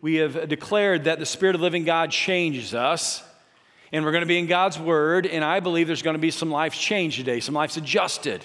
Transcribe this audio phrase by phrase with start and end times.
[0.00, 3.22] We have declared that the Spirit of living God changes us,
[3.92, 6.30] and we're going to be in God's Word, and I believe there's going to be
[6.30, 8.44] some lives changed today, some lives adjusted.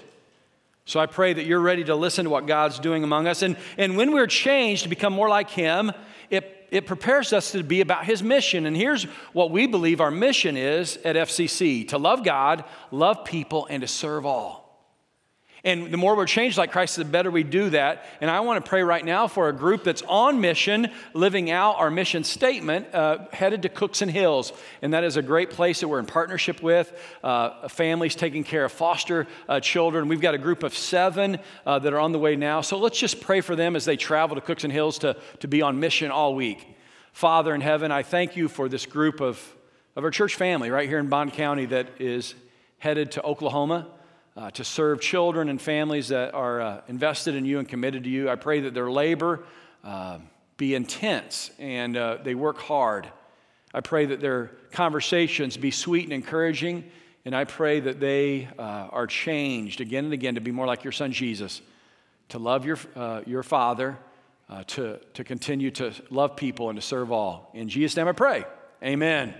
[0.85, 3.41] So I pray that you're ready to listen to what God's doing among us.
[3.41, 5.91] And, and when we're changed to become more like Him,
[6.29, 8.65] it, it prepares us to be about His mission.
[8.65, 13.67] And here's what we believe our mission is at FCC to love God, love people,
[13.69, 14.64] and to serve all.
[15.65, 18.05] And the more we're changed like Christ, the better we do that.
[18.21, 21.77] And I want to pray right now for a group that's on mission, living out
[21.77, 24.53] our mission statement, uh, headed to Cookson Hills.
[24.83, 26.93] And that is a great place that we're in partnership with.
[27.23, 30.07] Uh, families taking care of foster uh, children.
[30.07, 32.61] We've got a group of seven uh, that are on the way now.
[32.61, 35.63] So let's just pray for them as they travel to Cookson Hills to, to be
[35.63, 36.77] on mission all week.
[37.11, 39.43] Father in heaven, I thank you for this group of,
[39.95, 42.35] of our church family right here in Bond County that is
[42.77, 43.87] headed to Oklahoma
[44.37, 48.09] uh, to serve children and families that are uh, invested in you and committed to
[48.09, 48.29] you.
[48.29, 49.43] I pray that their labor
[49.83, 50.19] uh,
[50.57, 53.07] be intense and uh, they work hard.
[53.73, 56.89] I pray that their conversations be sweet and encouraging.
[57.23, 60.83] And I pray that they uh, are changed again and again to be more like
[60.83, 61.61] your son Jesus,
[62.29, 63.97] to love your, uh, your Father,
[64.67, 67.49] to, to continue to love people and to serve all.
[67.55, 68.45] In Jesus' name I pray.
[68.83, 69.33] Amen.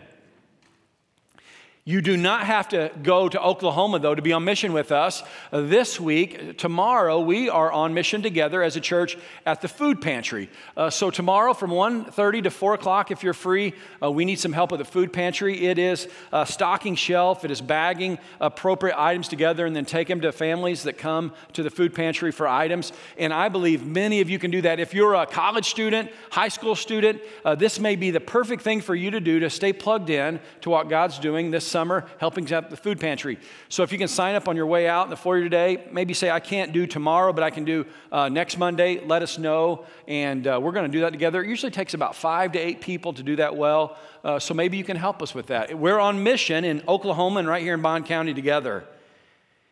[1.87, 5.21] You do not have to go to Oklahoma, though, to be on mission with us.
[5.51, 10.01] Uh, this week, tomorrow, we are on mission together as a church at the food
[10.01, 10.49] pantry.
[10.75, 14.51] Uh, so tomorrow from 1.30 to 4 o'clock, if you're free, uh, we need some
[14.51, 15.65] help with the food pantry.
[15.65, 17.45] It is a stocking shelf.
[17.45, 21.61] It is bagging appropriate items together and then take them to families that come to
[21.61, 22.93] the food pantry for items.
[23.15, 24.79] And I believe many of you can do that.
[24.79, 28.81] If you're a college student, high school student, uh, this may be the perfect thing
[28.81, 32.45] for you to do to stay plugged in to what God's doing this summer helping
[32.53, 33.37] out the food pantry.
[33.67, 36.13] So if you can sign up on your way out in the foyer today, maybe
[36.13, 39.85] say, I can't do tomorrow, but I can do uh, next Monday, let us know.
[40.07, 41.43] And uh, we're going to do that together.
[41.43, 43.97] It usually takes about five to eight people to do that well.
[44.23, 45.77] Uh, so maybe you can help us with that.
[45.77, 48.85] We're on mission in Oklahoma and right here in Bond County together.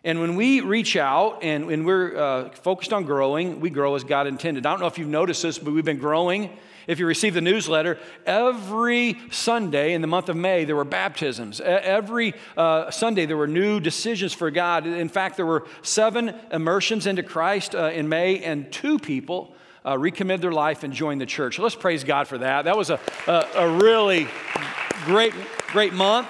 [0.03, 4.03] And when we reach out and when we're uh, focused on growing, we grow as
[4.03, 4.65] God intended.
[4.65, 6.49] I don't know if you've noticed this, but we've been growing
[6.87, 11.61] if you receive the newsletter, every Sunday in the month of May, there were baptisms.
[11.61, 14.85] Every uh, Sunday, there were new decisions for God.
[14.85, 19.55] In fact, there were seven immersions into Christ uh, in May, and two people
[19.85, 21.59] uh, recommitted their life and joined the church.
[21.59, 22.63] let's praise God for that.
[22.63, 24.27] That was a, a, a really
[25.05, 25.33] great,
[25.67, 26.27] great month.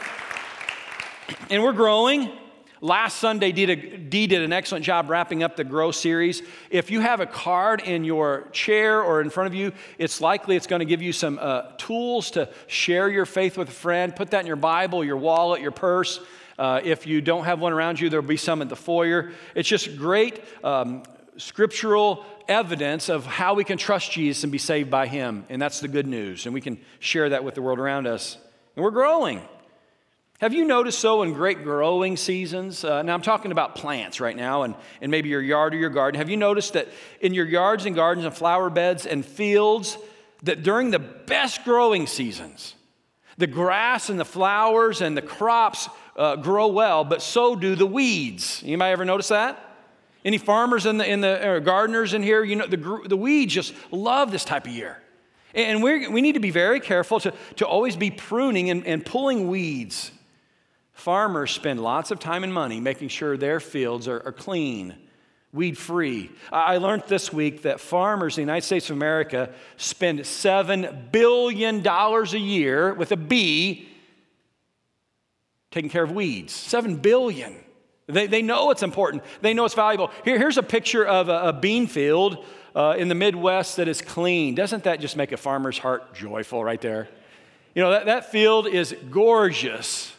[1.50, 2.32] And we're growing.
[2.84, 6.42] Last Sunday, Dee did an excellent job wrapping up the Grow series.
[6.70, 10.58] If you have a card in your chair or in front of you, it's likely
[10.58, 14.14] it's going to give you some uh, tools to share your faith with a friend.
[14.14, 16.20] Put that in your Bible, your wallet, your purse.
[16.60, 19.32] Uh, if you don't have one around you, there'll be some at the foyer.
[19.56, 21.04] It's just great um,
[21.38, 25.46] scriptural evidence of how we can trust Jesus and be saved by Him.
[25.48, 26.46] And that's the good news.
[26.46, 28.38] And we can share that with the world around us.
[28.76, 29.42] And we're growing.
[30.40, 32.84] Have you noticed so in great growing seasons?
[32.84, 35.90] Uh, now, I'm talking about plants right now and, and maybe your yard or your
[35.90, 36.20] garden.
[36.20, 36.90] Have you noticed that
[37.22, 39.98] in your yards and gardens and flower beds and fields,
[40.42, 42.76] that during the best growing seasons,
[43.38, 47.88] the grass and the flowers and the crops uh, grow well, but so do the
[47.88, 48.62] weeds.
[48.66, 49.58] Anybody ever notice that?
[50.26, 52.44] Any farmers in the, in the gardeners in here?
[52.44, 54.98] You know, the, the weeds just love this type of year.
[55.56, 59.06] And we we need to be very careful to, to always be pruning and, and
[59.06, 60.12] pulling weeds
[60.94, 64.96] Farmers spend lots of time and money making sure their fields are, are clean,
[65.52, 66.32] weed free.
[66.52, 71.86] I learned this week that farmers in the United States of America spend $7 billion
[71.86, 73.90] a year with a B
[75.72, 76.54] taking care of weeds.
[76.54, 77.56] 7 billion.
[78.06, 80.12] They, they know it's important, they know it's valuable.
[80.24, 82.46] Here, here's a picture of a, a bean field
[82.76, 84.56] uh, in the Midwest that is clean.
[84.56, 87.08] Doesn't that just make a farmer's heart joyful right there?
[87.74, 90.14] You know, that, that field is gorgeous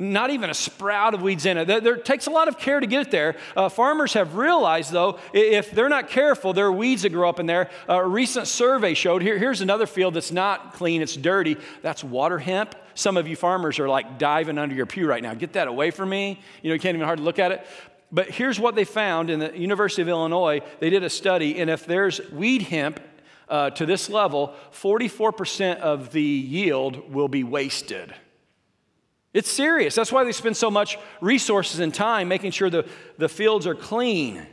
[0.00, 1.66] not even a sprout of weeds in it.
[1.66, 3.36] There, there takes a lot of care to get it there.
[3.54, 7.38] Uh, farmers have realized, though, if they're not careful, there are weeds that grow up
[7.38, 7.70] in there.
[7.86, 11.58] Uh, a recent survey showed here, here's another field that's not clean, it's dirty.
[11.82, 12.74] That's water hemp.
[12.94, 15.34] Some of you farmers are like diving under your pew right now.
[15.34, 16.40] Get that away from me.
[16.62, 17.66] You know, you can't even hardly look at it.
[18.10, 20.62] But here's what they found in the University of Illinois.
[20.80, 23.00] They did a study, and if there's weed hemp
[23.48, 28.14] uh, to this level, 44% of the yield will be wasted.
[29.32, 29.94] It's serious.
[29.94, 33.76] That's why they spend so much resources and time making sure the, the fields are
[33.76, 34.44] clean.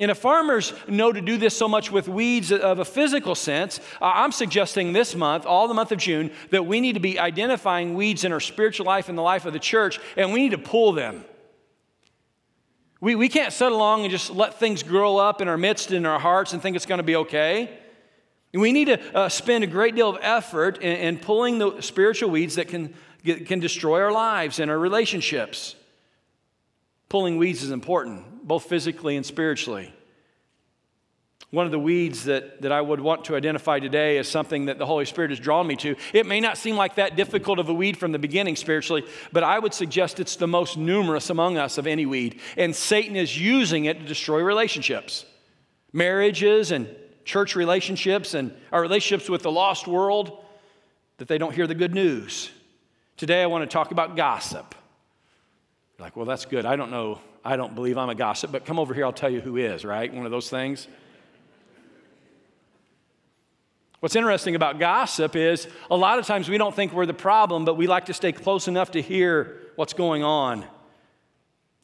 [0.00, 3.78] And if farmers know to do this so much with weeds of a physical sense,
[4.00, 7.94] I'm suggesting this month, all the month of June, that we need to be identifying
[7.94, 10.58] weeds in our spiritual life and the life of the church, and we need to
[10.58, 11.24] pull them.
[13.00, 15.98] We, we can't sit along and just let things grow up in our midst and
[15.98, 17.78] in our hearts and think it's going to be okay.
[18.54, 22.30] We need to uh, spend a great deal of effort in, in pulling the spiritual
[22.30, 25.76] weeds that can, can destroy our lives and our relationships.
[27.08, 29.92] Pulling weeds is important, both physically and spiritually.
[31.50, 34.78] One of the weeds that, that I would want to identify today is something that
[34.78, 35.96] the Holy Spirit has drawn me to.
[36.14, 39.44] It may not seem like that difficult of a weed from the beginning spiritually, but
[39.44, 42.40] I would suggest it's the most numerous among us of any weed.
[42.56, 45.26] And Satan is using it to destroy relationships,
[45.92, 46.88] marriages, and
[47.26, 50.42] church relationships, and our relationships with the lost world,
[51.18, 52.50] that they don't hear the good news.
[53.16, 54.74] Today, I want to talk about gossip.
[55.98, 56.66] You're like, well, that's good.
[56.66, 57.20] I don't know.
[57.44, 59.84] I don't believe I'm a gossip, but come over here, I'll tell you who is,
[59.84, 60.12] right?
[60.12, 60.88] One of those things.
[64.00, 67.64] What's interesting about gossip is a lot of times we don't think we're the problem,
[67.64, 70.64] but we like to stay close enough to hear what's going on.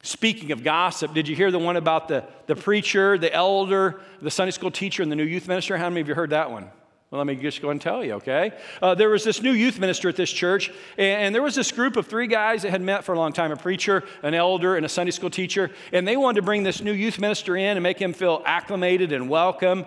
[0.02, 4.30] Speaking of gossip, did you hear the one about the, the preacher, the elder, the
[4.30, 5.76] Sunday school teacher, and the new youth minister?
[5.76, 6.70] How many of you heard that one?
[7.10, 8.52] Well, let me just go and tell you, okay?
[8.82, 10.68] Uh, there was this new youth minister at this church,
[10.98, 13.32] and, and, there was this group of three guys that had met for a long
[13.32, 15.70] time a preacher, an elder, and a Sunday school teacher.
[15.90, 19.12] And they wanted to bring this new youth minister in and make him feel acclimated
[19.12, 19.86] and welcome,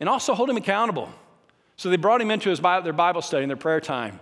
[0.00, 1.12] and also hold him accountable.
[1.76, 4.18] So they brought him into his their Bible study and their prayer time.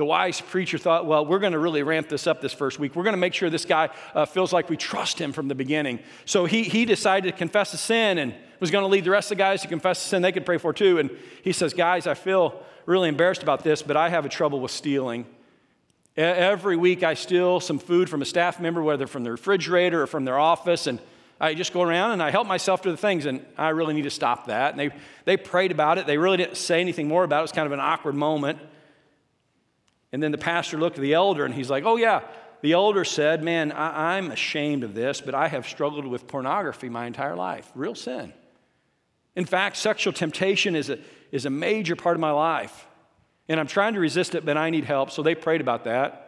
[0.00, 2.96] The wise preacher thought, well, we're going to really ramp this up this first week.
[2.96, 5.54] We're going to make sure this guy uh, feels like we trust him from the
[5.54, 5.98] beginning.
[6.24, 9.30] So he, he decided to confess a sin and was going to lead the rest
[9.30, 10.98] of the guys to confess a sin they could pray for too.
[11.00, 11.10] And
[11.44, 14.70] he says, guys, I feel really embarrassed about this, but I have a trouble with
[14.70, 15.26] stealing.
[16.16, 20.06] Every week I steal some food from a staff member, whether from the refrigerator or
[20.06, 20.98] from their office, and
[21.38, 24.04] I just go around and I help myself to the things, and I really need
[24.04, 24.70] to stop that.
[24.70, 26.06] And they, they prayed about it.
[26.06, 27.40] They really didn't say anything more about it.
[27.40, 28.60] It was kind of an awkward moment.
[30.12, 32.22] And then the pastor looked at the elder and he's like, Oh, yeah.
[32.62, 36.88] The elder said, Man, I, I'm ashamed of this, but I have struggled with pornography
[36.88, 37.70] my entire life.
[37.74, 38.32] Real sin.
[39.36, 40.98] In fact, sexual temptation is a,
[41.30, 42.86] is a major part of my life.
[43.48, 45.10] And I'm trying to resist it, but I need help.
[45.10, 46.26] So they prayed about that.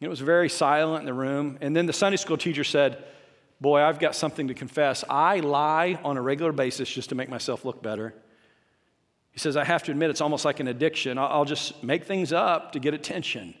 [0.00, 1.58] It was very silent in the room.
[1.60, 3.02] And then the Sunday school teacher said,
[3.60, 5.04] Boy, I've got something to confess.
[5.08, 8.14] I lie on a regular basis just to make myself look better.
[9.34, 11.18] He says, I have to admit, it's almost like an addiction.
[11.18, 13.54] I'll just make things up to get attention.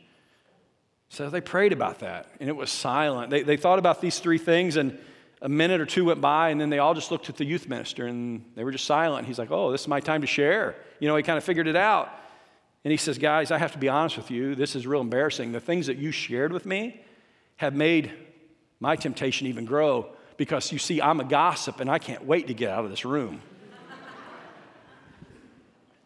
[1.08, 3.30] So they prayed about that, and it was silent.
[3.30, 4.96] They, they thought about these three things, and
[5.42, 7.68] a minute or two went by, and then they all just looked at the youth
[7.68, 9.26] minister, and they were just silent.
[9.26, 10.76] He's like, Oh, this is my time to share.
[11.00, 12.08] You know, he kind of figured it out.
[12.84, 14.54] And he says, Guys, I have to be honest with you.
[14.54, 15.50] This is real embarrassing.
[15.50, 17.00] The things that you shared with me
[17.56, 18.12] have made
[18.80, 22.54] my temptation even grow because you see, I'm a gossip and I can't wait to
[22.54, 23.40] get out of this room.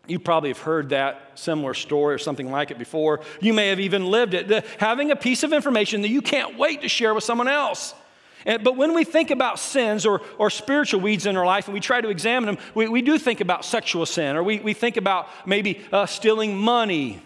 [0.09, 3.21] You probably have heard that similar story or something like it before.
[3.41, 4.49] You may have even lived it.
[4.49, 7.95] The, having a piece of information that you can't wait to share with someone else.
[8.47, 11.75] And, but when we think about sins or, or spiritual weeds in our life and
[11.75, 14.73] we try to examine them, we, we do think about sexual sin or we, we
[14.73, 17.21] think about maybe uh, stealing money.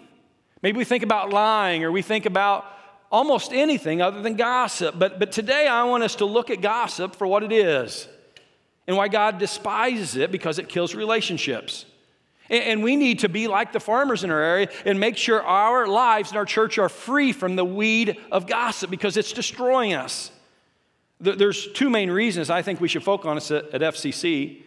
[0.60, 2.66] Maybe we think about lying or we think about
[3.12, 4.98] almost anything other than gossip.
[4.98, 8.08] But, but today I want us to look at gossip for what it is
[8.88, 11.84] and why God despises it because it kills relationships.
[12.52, 15.86] And, we need to be like the farmers in our area and make sure our
[15.86, 20.30] lives and our church are free from the weed of gossip because it's destroying us.
[21.18, 24.62] There's two main reasons I think we should focus on at FCC.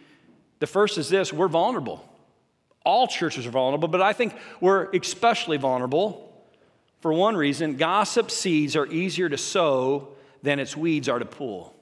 [0.58, 2.04] The first is this we're vulnerable.
[2.84, 6.26] All churches are vulnerable, but I think we're especially vulnerable
[7.00, 10.08] for one reason, gossip seeds are easier to sow
[10.42, 11.72] than its weeds are to pull.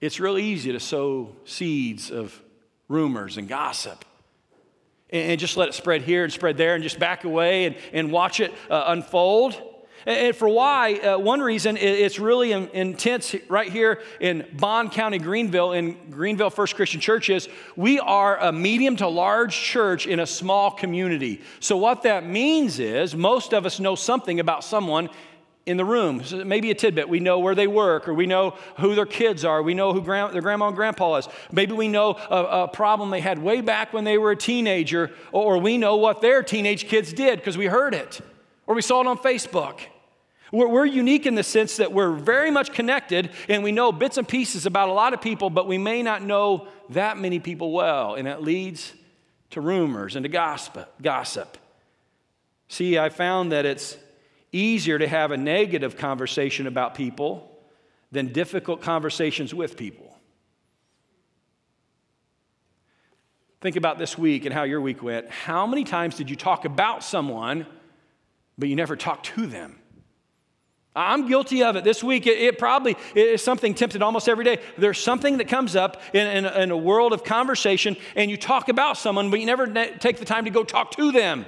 [0.00, 2.40] It's real easy to sow seeds of
[2.88, 4.06] rumors and gossip
[5.10, 8.12] and just let it spread here and spread there and just back away and, and
[8.12, 9.60] watch it uh, unfold.
[10.06, 15.18] And for why, uh, one reason it's really in, intense right here in Bond County,
[15.18, 20.20] Greenville, in Greenville First Christian Church is we are a medium to large church in
[20.20, 21.42] a small community.
[21.60, 25.10] So, what that means is most of us know something about someone
[25.68, 26.24] in the room.
[26.24, 27.08] So maybe a tidbit.
[27.08, 29.62] We know where they work, or we know who their kids are.
[29.62, 31.28] We know who grand, their grandma and grandpa is.
[31.52, 35.10] Maybe we know a, a, problem they had way back when they were a teenager,
[35.30, 38.20] or we know what their teenage kids did because we heard it,
[38.66, 39.80] or we saw it on Facebook.
[40.50, 44.16] We're, we're, unique in the sense that we're very much connected and we know bits
[44.16, 47.72] and pieces about a lot of people, but we may not know that many people
[47.72, 48.94] well, and it leads
[49.50, 50.90] to rumors and to gossip.
[51.02, 51.58] gossip.
[52.68, 53.98] See, I found that it's
[54.52, 57.50] easier to have a negative conversation about people
[58.12, 60.16] than difficult conversations with people.
[63.60, 65.28] Think about this week and how your week went.
[65.30, 67.66] How many times did you talk about someone,
[68.56, 69.78] but you never talked to them?
[70.94, 71.84] I'm guilty of it.
[71.84, 74.58] This week, it, it probably is something tempted almost every day.
[74.76, 78.68] There's something that comes up in, in, in, a world of conversation, and you talk
[78.68, 79.66] about someone, but you never
[79.98, 81.46] take the time to go talk to them.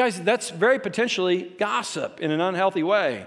[0.00, 3.26] Guys, that's very potentially gossip in an unhealthy way.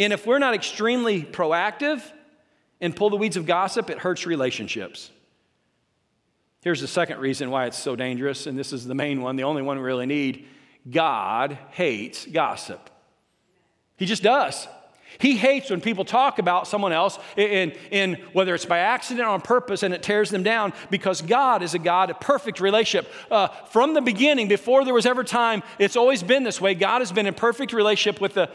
[0.00, 2.02] And if we're not extremely proactive
[2.80, 5.12] and pull the weeds of gossip, it hurts relationships.
[6.62, 9.44] Here's the second reason why it's so dangerous, and this is the main one, the
[9.44, 10.48] only one we really need.
[10.90, 12.90] God hates gossip.
[13.96, 14.66] He just does.
[15.18, 19.30] He hates when people talk about someone else in, in whether it's by accident or
[19.30, 23.10] on purpose and it tears them down because God is a God of perfect relationship.
[23.30, 26.74] Uh, from the beginning, before there was ever time, it's always been this way.
[26.74, 28.50] God has been in perfect relationship with the,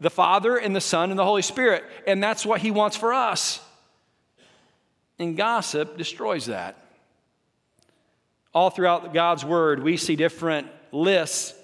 [0.00, 1.84] the Father and the Son and the Holy Spirit.
[2.06, 3.60] And that's what He wants for us.
[5.18, 6.76] And gossip destroys that.
[8.52, 11.54] All throughout God's Word, we see different lists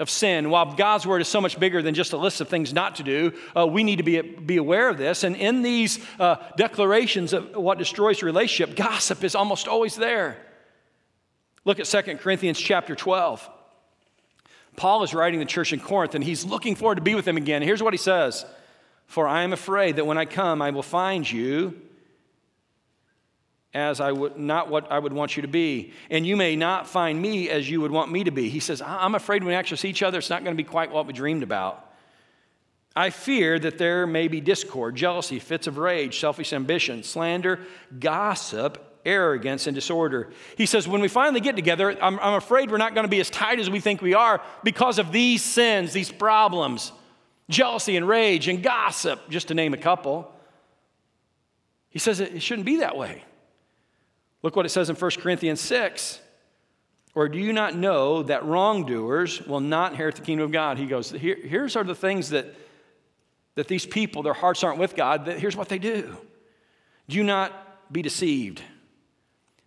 [0.00, 0.50] of sin.
[0.50, 3.02] While God's word is so much bigger than just a list of things not to
[3.02, 5.24] do, uh, we need to be, be aware of this.
[5.24, 10.36] And in these uh, declarations of what destroys relationship, gossip is almost always there.
[11.64, 13.48] Look at 2 Corinthians chapter 12.
[14.76, 17.36] Paul is writing the church in Corinth and he's looking forward to be with them
[17.36, 17.62] again.
[17.62, 18.44] Here's what he says
[19.06, 21.80] For I am afraid that when I come, I will find you
[23.74, 25.92] as I would not what I would want you to be.
[26.10, 28.48] And you may not find me as you would want me to be.
[28.48, 30.68] He says, I'm afraid when we actually see each other, it's not going to be
[30.68, 31.88] quite what we dreamed about.
[32.94, 37.60] I fear that there may be discord, jealousy, fits of rage, selfish ambition, slander,
[37.98, 40.30] gossip, arrogance, and disorder.
[40.58, 43.20] He says, when we finally get together, I'm, I'm afraid we're not going to be
[43.20, 46.92] as tight as we think we are because of these sins, these problems
[47.48, 50.32] jealousy and rage and gossip, just to name a couple.
[51.90, 53.24] He says it shouldn't be that way.
[54.42, 56.20] Look what it says in 1 Corinthians 6.
[57.14, 60.78] Or do you not know that wrongdoers will not inherit the kingdom of God?
[60.78, 62.54] He goes, Here, Here's are the things that,
[63.54, 65.26] that these people, their hearts aren't with God.
[65.26, 66.16] That here's what they do.
[67.08, 68.62] Do not be deceived.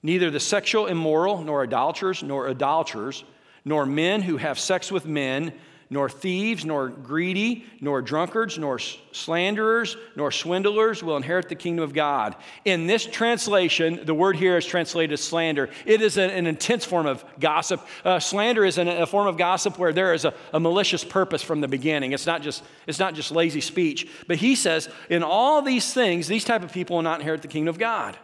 [0.01, 3.23] Neither the sexual immoral, nor idolaters, nor idolaters,
[3.63, 5.53] nor men who have sex with men,
[5.89, 11.93] nor thieves, nor greedy, nor drunkards, nor slanderers, nor swindlers will inherit the kingdom of
[11.93, 12.35] God.
[12.63, 15.69] In this translation, the word here is translated as slander.
[15.85, 17.81] It is an, an intense form of gossip.
[18.03, 21.43] Uh, slander is an, a form of gossip where there is a, a malicious purpose
[21.43, 22.13] from the beginning.
[22.13, 24.07] It's not, just, it's not just lazy speech.
[24.27, 27.47] But he says, in all these things, these type of people will not inherit the
[27.47, 28.17] kingdom of God,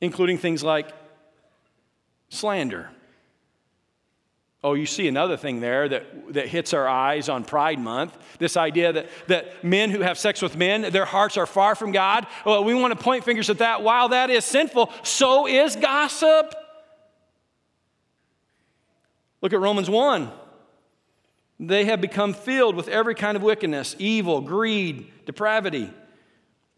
[0.00, 0.88] including things like
[2.28, 2.90] slander
[4.64, 8.56] Oh, you see another thing there that, that hits our eyes on Pride Month this
[8.56, 12.26] idea that, that men who have sex with men, their hearts are far from God.
[12.44, 13.82] Well, we want to point fingers at that.
[13.82, 16.54] While that is sinful, so is gossip.
[19.40, 20.30] Look at Romans 1.
[21.60, 25.92] They have become filled with every kind of wickedness, evil, greed, depravity.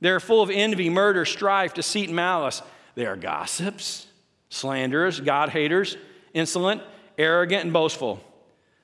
[0.01, 2.63] They are full of envy, murder, strife, deceit, and malice.
[2.95, 4.07] They are gossips,
[4.51, 5.97] slanderers, God haters,
[6.35, 6.83] insolent
[7.21, 8.21] arrogant and boastful.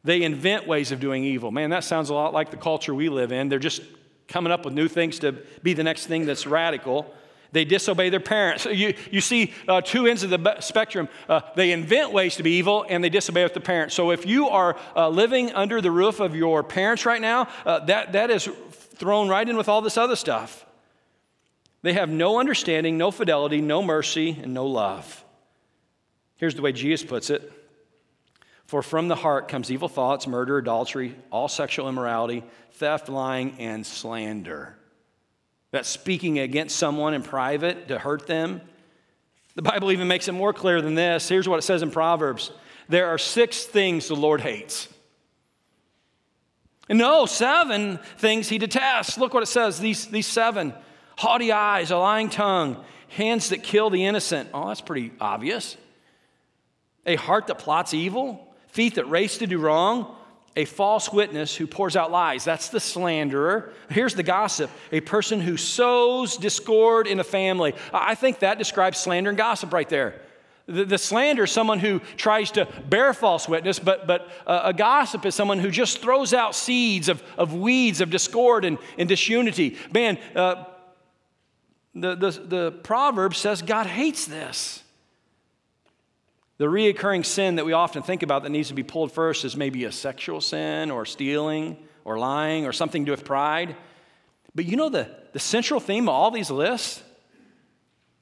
[0.04, 1.50] They invent ways of doing evil.
[1.50, 3.48] Man, that sounds a lot like the culture we live in.
[3.48, 3.82] They're just
[4.28, 7.12] coming up with new things to be the next thing that's radical.
[7.52, 8.66] They disobey their parents.
[8.66, 11.08] You, you see uh, two ends of the spectrum.
[11.28, 13.94] Uh, they invent ways to be evil and they disobey with the parents.
[13.94, 17.80] So if you are uh, living under the roof of your parents right now, uh,
[17.86, 18.48] that, that is
[18.96, 20.66] thrown right in with all this other stuff.
[21.82, 25.24] They have no understanding, no fidelity, no mercy, and no love.
[26.36, 27.52] Here's the way Jesus puts it
[28.66, 33.86] for from the heart comes evil thoughts, murder, adultery, all sexual immorality, theft, lying, and
[33.86, 34.76] slander.
[35.70, 38.60] That's speaking against someone in private to hurt them.
[39.54, 41.28] The Bible even makes it more clear than this.
[41.28, 42.50] Here's what it says in Proverbs
[42.88, 44.88] there are six things the Lord hates.
[46.88, 49.18] And No, seven things he detests.
[49.18, 50.72] Look what it says these, these seven
[51.16, 54.50] haughty eyes, a lying tongue, hands that kill the innocent.
[54.54, 55.76] Oh, that's pretty obvious.
[57.06, 58.45] A heart that plots evil,
[58.76, 60.14] feet that race to do wrong,
[60.54, 62.44] a false witness who pours out lies.
[62.44, 63.72] That's the slanderer.
[63.88, 67.74] Here's the gossip a person who sows discord in a family.
[67.90, 70.20] I think that describes slander and gossip right there.
[70.66, 74.74] The, the slander is someone who tries to bear false witness, but, but uh, a
[74.74, 79.08] gossip is someone who just throws out seeds of, of weeds of discord and, and
[79.08, 79.78] disunity.
[79.90, 80.64] Man, uh,
[81.94, 84.82] the, the, the proverb says God hates this.
[86.58, 89.56] The reoccurring sin that we often think about that needs to be pulled first is
[89.56, 93.76] maybe a sexual sin or stealing or lying or something to do with pride.
[94.54, 97.02] But you know the, the central theme of all these lists?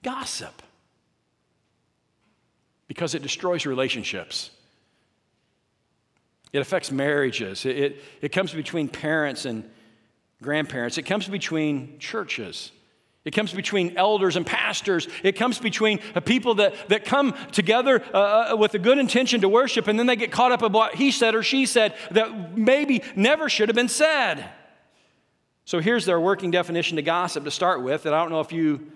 [0.03, 0.62] Gossip.
[2.88, 4.50] Because it destroys relationships.
[6.53, 7.64] It affects marriages.
[7.64, 9.69] It, it, it comes between parents and
[10.43, 10.99] grandparents.
[10.99, 12.73] It comes between churches.
[13.25, 15.09] It comes between elders and pastors.
[15.23, 19.49] It comes between people that, that come together uh, uh, with a good intention to
[19.49, 22.57] worship, and then they get caught up in what he said or she said that
[22.57, 24.50] maybe never should have been said.
[25.64, 28.52] So here's their working definition to gossip to start with, that I don't know if
[28.52, 28.93] you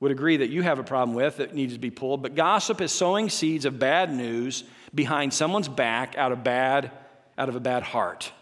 [0.00, 2.22] would agree that you have a problem with that needs to be pulled.
[2.22, 4.64] But gossip is sowing seeds of bad news
[4.94, 6.90] behind someone's back out of bad,
[7.36, 8.32] out of a bad heart.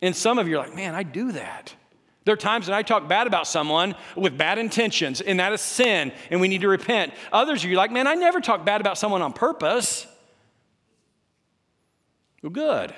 [0.00, 1.74] And some of you are like, man, I do that.
[2.28, 5.62] There are times when I talk bad about someone with bad intentions, and that is
[5.62, 7.14] sin, and we need to repent.
[7.32, 10.06] Others of you are like, man, I never talk bad about someone on purpose.
[12.42, 12.94] Well, good.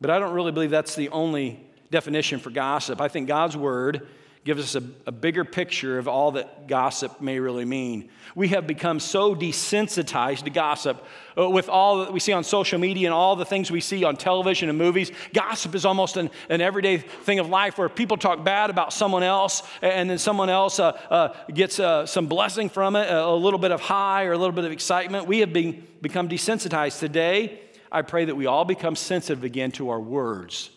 [0.00, 3.00] But I don't really believe that's the only definition for gossip.
[3.00, 4.08] I think God's word
[4.48, 8.08] gives us a, a, bigger picture of all that gossip may really mean.
[8.34, 11.04] We have become so desensitized to gossip
[11.36, 14.04] uh, with all that we see on social media and all the things we see
[14.04, 15.12] on television and movies.
[15.34, 19.22] Gossip is almost an, an everyday thing of life where people talk bad about someone
[19.22, 23.58] else and then someone else uh, uh, gets uh, some blessing from it, a little
[23.58, 25.26] bit of high or a little bit of excitement.
[25.26, 27.00] We have been, become desensitized.
[27.00, 27.60] Today,
[27.92, 30.70] I pray that we all become sensitive again to our words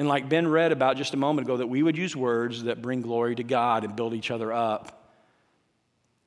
[0.00, 2.80] and like Ben read about just a moment ago, that we would use words that
[2.80, 4.98] bring glory to God and build each other up.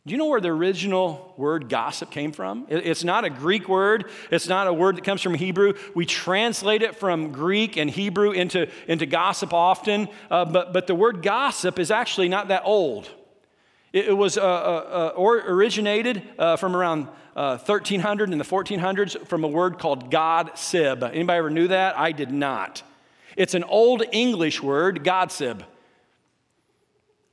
[0.06, 2.68] Do you know where the original word gossip came from?
[2.70, 4.12] It's not a Greek word.
[4.30, 5.74] It's not a word that comes from Hebrew.
[5.96, 10.94] We translate it from Greek and Hebrew into, into gossip often, uh, but, but the
[10.94, 13.10] word gossip is actually not that old.
[13.92, 18.46] It, it was uh, uh, uh or originated uh, from around 1300 uh, in the
[18.46, 21.02] 1400s from a word called God sib.
[21.02, 21.98] Anybody ever knew that?
[21.98, 22.84] I did not.
[23.36, 25.64] It's an old English word, gossip.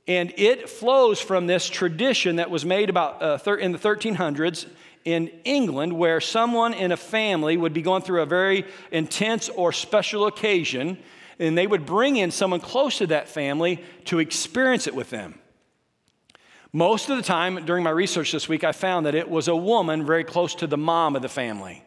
[0.07, 4.67] And it flows from this tradition that was made about uh, thir- in the 1300s
[5.05, 9.71] in England, where someone in a family would be going through a very intense or
[9.71, 10.97] special occasion,
[11.39, 15.39] and they would bring in someone close to that family to experience it with them.
[16.73, 19.55] Most of the time during my research this week, I found that it was a
[19.55, 21.83] woman very close to the mom of the family.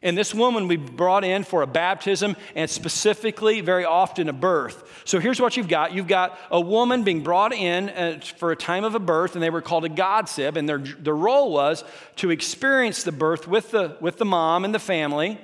[0.00, 5.02] And this woman we brought in for a baptism and specifically, very often, a birth.
[5.04, 8.56] So here's what you've got you've got a woman being brought in uh, for a
[8.56, 11.82] time of a birth, and they were called a godsib, and their, their role was
[12.16, 15.40] to experience the birth with the, with the mom and the family.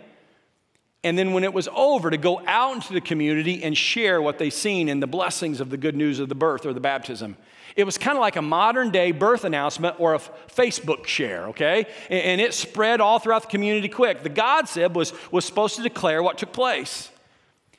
[1.03, 4.39] And then when it was over, to go out into the community and share what
[4.39, 7.37] they've seen in the blessings of the good news of the birth or the baptism.
[7.77, 11.87] It was kind of like a modern day birth announcement or a Facebook share, okay?
[12.09, 14.23] And it spread all throughout the community quick.
[14.23, 17.11] The godsib was, was supposed to declare what took place.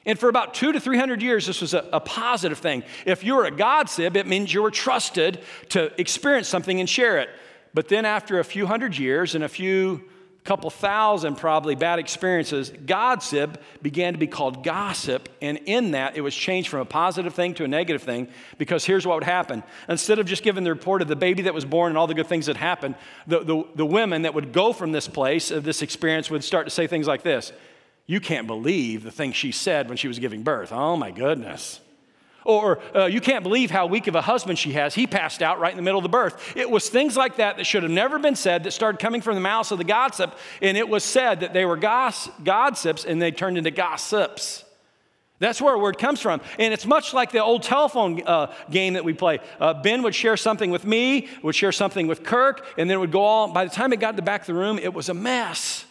[0.06, 2.84] And for about two to 300 years, this was a, a positive thing.
[3.06, 7.18] If you were a godsib, it means you were trusted to experience something and share
[7.18, 7.30] it.
[7.74, 10.04] But then after a few hundred years and a few
[10.46, 15.28] couple thousand probably bad experiences, gossip began to be called gossip.
[15.42, 18.28] And in that, it was changed from a positive thing to a negative thing
[18.60, 19.64] because here's what would happen.
[19.90, 22.14] Instead of just giving the report of the baby that was born and all the
[22.14, 22.94] good things that happened,
[23.26, 26.68] the, the, the women that would go from this place, of this experience, would start
[26.68, 27.52] to say things like this
[28.06, 30.72] You can't believe the things she said when she was giving birth.
[30.72, 31.82] Oh my goodness.
[32.46, 34.94] Or uh, you can't believe how weak of a husband she has.
[34.94, 36.56] He passed out right in the middle of the birth.
[36.56, 39.34] It was things like that that should have never been said that started coming from
[39.34, 40.38] the mouths of the gossip.
[40.62, 44.64] And it was said that they were goss- gossips and they turned into gossips.
[45.40, 46.40] That's where a word comes from.
[46.60, 49.40] And it's much like the old telephone uh, game that we play.
[49.60, 53.00] Uh, ben would share something with me, would share something with Kirk, and then it
[53.00, 54.94] would go all, by the time it got to the back of the room, it
[54.94, 55.86] was a mess.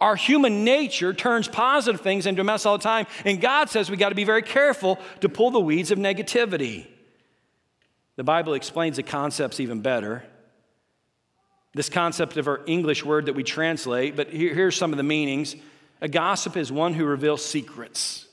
[0.00, 3.90] Our human nature turns positive things into a mess all the time, and God says
[3.90, 6.86] we got to be very careful to pull the weeds of negativity.
[8.16, 10.22] The Bible explains the concepts even better.
[11.74, 15.02] This concept of our English word that we translate, but here, here's some of the
[15.02, 15.56] meanings.
[16.00, 18.26] A gossip is one who reveals secrets.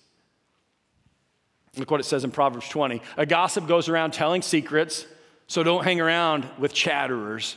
[1.77, 3.01] Look what it says in Proverbs 20.
[3.17, 5.05] A gossip goes around telling secrets,
[5.47, 7.55] so don't hang around with chatterers.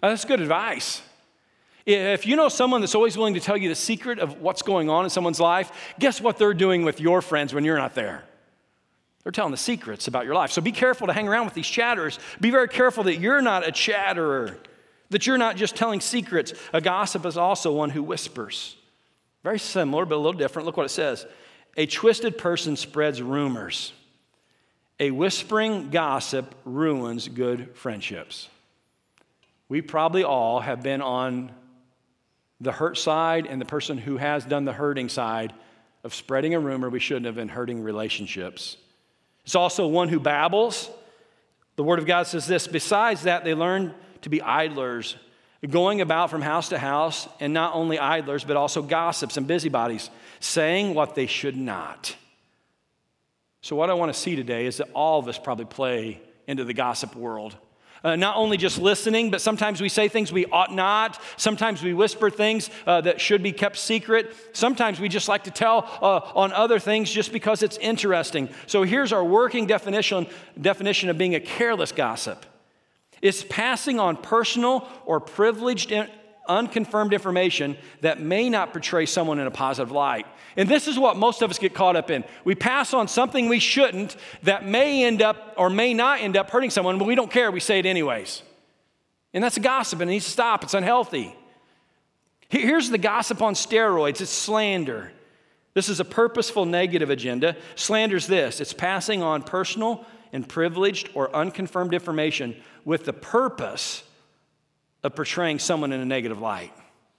[0.00, 1.02] that's good advice.
[1.86, 4.90] If you know someone that's always willing to tell you the secret of what's going
[4.90, 5.70] on in someone's life,
[6.00, 8.24] guess what they're doing with your friends when you're not there?
[9.22, 10.50] They're telling the secrets about your life.
[10.50, 12.18] So be careful to hang around with these chatterers.
[12.40, 14.58] Be very careful that you're not a chatterer,
[15.10, 16.52] that you're not just telling secrets.
[16.72, 18.76] A gossip is also one who whispers.
[19.44, 20.66] Very similar, but a little different.
[20.66, 21.24] Look what it says
[21.76, 23.92] A twisted person spreads rumors,
[24.98, 28.48] a whispering gossip ruins good friendships.
[29.68, 31.52] We probably all have been on
[32.60, 35.52] the hurt side and the person who has done the hurting side
[36.04, 38.76] of spreading a rumor we shouldn't have been hurting relationships.
[39.44, 40.90] It's also one who babbles.
[41.76, 45.16] The Word of God says this besides that, they learn to be idlers
[45.66, 50.10] going about from house to house, and not only idlers, but also gossips and busybodies,
[50.40, 52.14] saying what they should not.
[53.62, 56.64] So, what I want to see today is that all of us probably play into
[56.64, 57.56] the gossip world.
[58.06, 61.20] Uh, not only just listening, but sometimes we say things we ought not.
[61.36, 64.32] Sometimes we whisper things uh, that should be kept secret.
[64.52, 68.48] Sometimes we just like to tell uh, on other things just because it's interesting.
[68.68, 70.28] So here's our working definition,
[70.60, 72.46] definition of being a careless gossip
[73.22, 75.90] it's passing on personal or privileged,
[76.48, 80.26] unconfirmed information that may not portray someone in a positive light.
[80.56, 82.24] And this is what most of us get caught up in.
[82.44, 86.50] We pass on something we shouldn't that may end up or may not end up
[86.50, 87.50] hurting someone, but we don't care.
[87.50, 88.42] We say it anyways.
[89.34, 90.64] And that's gossip and it needs to stop.
[90.64, 91.36] It's unhealthy.
[92.48, 95.12] Here's the gossip on steroids it's slander.
[95.74, 97.56] This is a purposeful negative agenda.
[97.74, 104.02] Slander's this it's passing on personal and privileged or unconfirmed information with the purpose
[105.06, 106.72] of portraying someone in a negative light.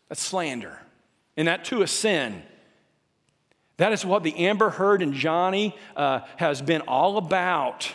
[0.10, 0.80] That's slander.
[1.36, 2.44] And that too is sin.
[3.78, 7.92] That is what the Amber Heard and Johnny uh, has been all about.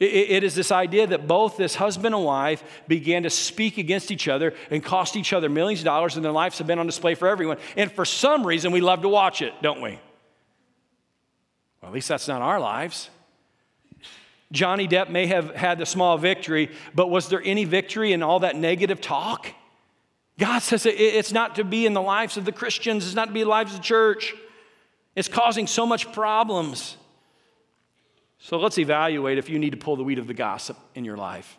[0.00, 4.10] It, it is this idea that both this husband and wife began to speak against
[4.10, 6.86] each other and cost each other millions of dollars, and their lives have been on
[6.86, 7.58] display for everyone.
[7.76, 9.98] And for some reason, we love to watch it, don't we?
[11.80, 13.10] Well, at least that's not our lives.
[14.54, 18.40] Johnny Depp may have had a small victory, but was there any victory in all
[18.40, 19.48] that negative talk?
[20.38, 23.32] God says it's not to be in the lives of the Christians, it's not to
[23.34, 24.34] be in the lives of the church.
[25.14, 26.96] It's causing so much problems.
[28.38, 31.16] So let's evaluate if you need to pull the weed of the gossip in your
[31.16, 31.56] life.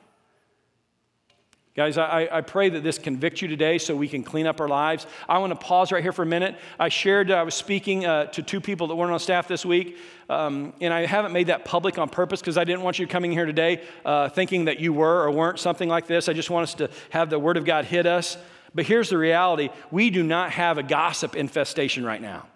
[1.76, 4.68] Guys, I, I pray that this convicts you today so we can clean up our
[4.70, 5.06] lives.
[5.28, 6.56] I want to pause right here for a minute.
[6.80, 9.98] I shared, I was speaking uh, to two people that weren't on staff this week,
[10.30, 13.34] um, and I haven't made that public on purpose because I didn't want you coming
[13.34, 16.30] here today uh, thinking that you were or weren't something like this.
[16.30, 18.38] I just want us to have the Word of God hit us.
[18.74, 22.48] But here's the reality we do not have a gossip infestation right now.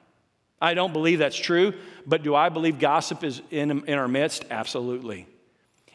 [0.62, 1.74] I don't believe that's true,
[2.06, 4.46] but do I believe gossip is in, in our midst?
[4.50, 5.28] Absolutely.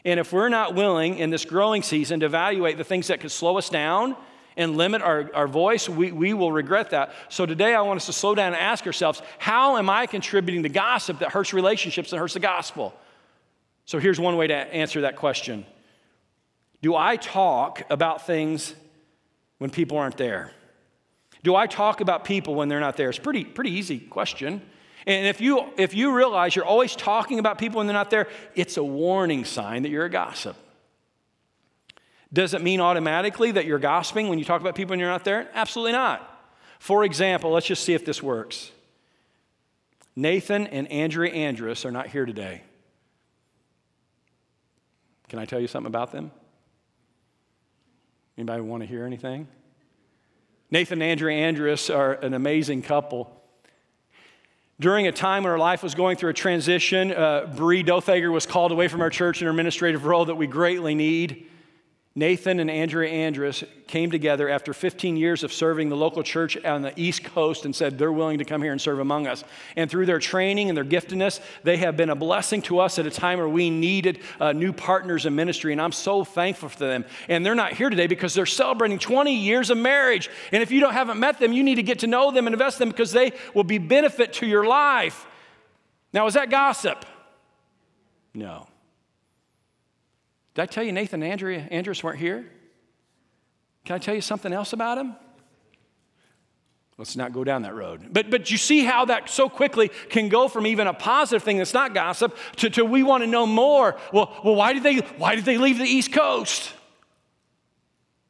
[0.05, 3.31] And if we're not willing in this growing season to evaluate the things that could
[3.31, 4.15] slow us down
[4.55, 7.11] and limit our, our voice, we, we will regret that.
[7.27, 10.63] So today I want us to slow down and ask ourselves how am I contributing
[10.63, 12.93] to gossip that hurts relationships and hurts the gospel?
[13.85, 15.65] So here's one way to answer that question
[16.83, 18.75] Do I talk about things
[19.57, 20.51] when people aren't there?
[21.43, 23.09] Do I talk about people when they're not there?
[23.09, 24.61] It's pretty, pretty easy question.
[25.07, 28.27] And if you, if you realize you're always talking about people when they're not there,
[28.55, 30.55] it's a warning sign that you're a gossip.
[32.33, 35.23] Does it mean automatically that you're gossiping when you talk about people when you're not
[35.23, 35.47] there?
[35.53, 36.31] Absolutely not.
[36.79, 38.71] For example, let's just see if this works.
[40.15, 42.63] Nathan and Andrea Andrus are not here today.
[45.29, 46.31] Can I tell you something about them?
[48.37, 49.47] Anybody want to hear anything?
[50.71, 53.31] Nathan and Andrea Andrus are an amazing couple.
[54.77, 58.45] During a time when our life was going through a transition, uh, Bree Dothager was
[58.45, 61.47] called away from our church in her administrative role that we greatly need.
[62.17, 66.81] Nathan and Andrea Andrus came together after 15 years of serving the local church on
[66.81, 69.43] the East Coast and said they're willing to come here and serve among us.
[69.75, 73.05] And through their training and their giftedness, they have been a blessing to us at
[73.05, 75.73] a time where we needed uh, new partners in ministry.
[75.73, 77.03] And I'm so thankful for them.
[77.27, 80.29] And they're not here today because they're celebrating 20 years of marriage.
[80.53, 82.53] And if you don't haven't met them, you need to get to know them and
[82.53, 85.27] invest in them because they will be benefit to your life.
[86.13, 87.05] Now, is that gossip?
[88.33, 88.67] No.
[90.55, 92.45] Did I tell you Nathan and Andrea Andrus weren't here?
[93.83, 95.15] Can I tell you something else about him?
[96.97, 98.07] Let's not go down that road.
[98.11, 101.57] But, but you see how that so quickly can go from even a positive thing
[101.57, 103.97] that's not gossip to, to we want to know more.
[104.13, 106.71] Well, well why, did they, why did they leave the East Coast?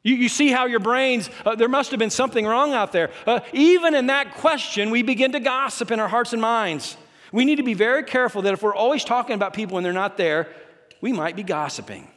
[0.02, 3.10] You, you see how your brains, uh, there must have been something wrong out there.
[3.24, 6.96] Uh, even in that question, we begin to gossip in our hearts and minds.
[7.30, 9.92] We need to be very careful that if we're always talking about people when they're
[9.92, 10.48] not there,
[11.00, 12.08] we might be gossiping.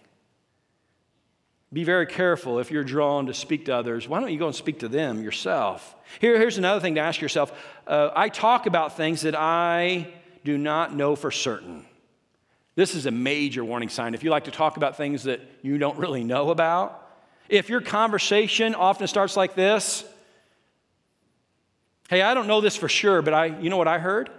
[1.71, 4.07] Be very careful if you're drawn to speak to others.
[4.07, 5.95] Why don't you go and speak to them yourself?
[6.19, 7.51] Here, here's another thing to ask yourself
[7.85, 10.07] uh, I talk about things that I
[10.43, 11.85] do not know for certain.
[12.75, 14.13] This is a major warning sign.
[14.13, 17.07] If you like to talk about things that you don't really know about,
[17.49, 20.05] if your conversation often starts like this,
[22.09, 24.29] hey, I don't know this for sure, but I, you know what I heard?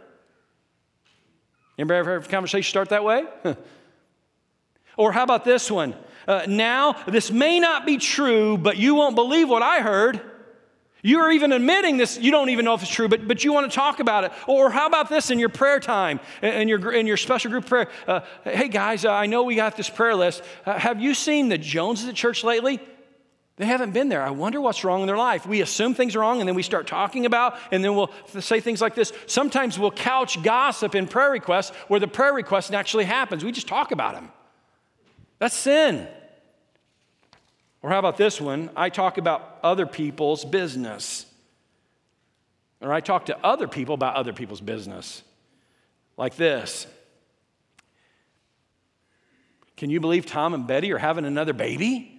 [1.79, 3.25] Anybody ever heard a conversation start that way?
[4.97, 5.95] or how about this one?
[6.31, 10.21] Uh, now, this may not be true, but you won't believe what I heard.
[11.03, 13.69] You're even admitting this, you don't even know if it's true, but, but you want
[13.69, 14.33] to talk about it.
[14.47, 17.89] Or how about this in your prayer time, in your, in your special group prayer?
[18.07, 20.45] Uh, hey guys, uh, I know we got this prayer list.
[20.65, 22.79] Uh, have you seen the Joneses at church lately?
[23.57, 24.23] They haven't been there.
[24.23, 25.47] I wonder what's wrong in their life.
[25.47, 28.61] We assume things are wrong and then we start talking about, and then we'll say
[28.61, 29.13] things like this.
[29.27, 33.45] Sometimes we'll couch gossip in prayer requests where the prayer request actually happens.
[33.45, 34.31] We just talk about them.
[35.41, 36.07] That's sin.
[37.83, 38.71] Or how about this one?
[38.77, 41.27] I talk about other people's business.
[42.81, 45.23] Or I talk to other people about other people's business.
[46.17, 46.87] Like this
[49.77, 52.17] Can you believe Tom and Betty are having another baby?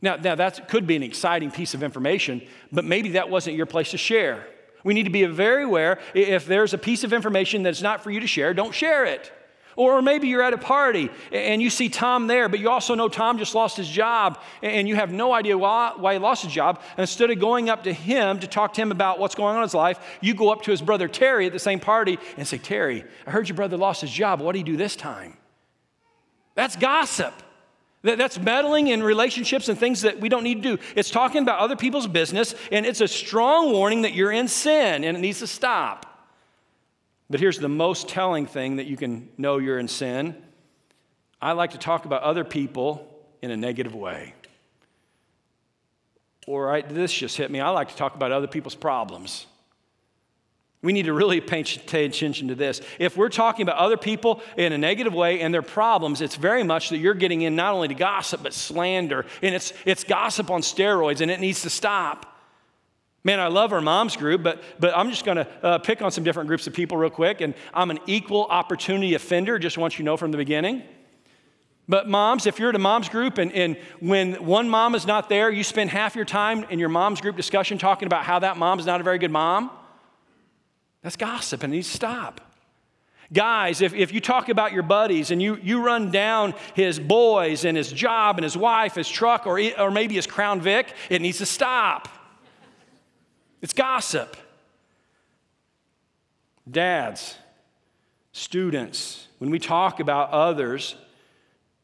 [0.00, 3.66] Now, now that could be an exciting piece of information, but maybe that wasn't your
[3.66, 4.46] place to share.
[4.84, 8.10] We need to be very aware if there's a piece of information that's not for
[8.10, 9.32] you to share, don't share it.
[9.76, 13.08] Or maybe you're at a party and you see Tom there, but you also know
[13.08, 16.80] Tom just lost his job and you have no idea why, he lost his job.
[16.90, 19.58] And instead of going up to him to talk to him about what's going on
[19.58, 22.46] in his life, you go up to his brother Terry at the same party and
[22.46, 24.40] say, Terry, I heard your brother lost his job.
[24.40, 25.36] What do you do this time?
[26.54, 27.32] That's gossip.
[28.02, 30.82] That's meddling in relationships and things that we don't need to do.
[30.96, 35.04] It's talking about other people's business, and it's a strong warning that you're in sin
[35.04, 36.11] and it needs to stop.
[37.32, 40.36] But here's the most telling thing that you can know you're in sin
[41.40, 43.08] I like to talk about other people
[43.40, 44.34] in a negative way.
[46.46, 47.58] Or I, this just hit me.
[47.58, 49.46] I like to talk about other people's problems.
[50.82, 52.80] We need to really pay attention to this.
[53.00, 56.62] If we're talking about other people in a negative way and their problems, it's very
[56.62, 59.26] much that you're getting in not only to gossip, but slander.
[59.40, 62.31] And it's, it's gossip on steroids, and it needs to stop.
[63.24, 66.10] Man, I love our moms group, but, but I'm just going to uh, pick on
[66.10, 67.40] some different groups of people real quick.
[67.40, 70.82] And I'm an equal opportunity offender, just want you to know from the beginning.
[71.88, 75.28] But moms, if you're at a mom's group and, and when one mom is not
[75.28, 78.56] there, you spend half your time in your mom's group discussion talking about how that
[78.56, 79.70] mom is not a very good mom.
[81.02, 82.40] That's gossip and it needs to stop.
[83.32, 87.64] Guys, if, if you talk about your buddies and you, you run down his boys
[87.64, 91.22] and his job and his wife, his truck, or, or maybe his Crown Vic, it
[91.22, 92.08] needs to stop.
[93.62, 94.36] It's gossip.
[96.70, 97.36] Dads,
[98.32, 100.96] students, when we talk about others,